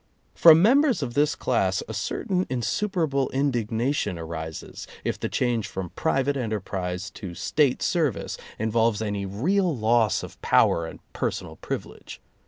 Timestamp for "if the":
5.03-5.29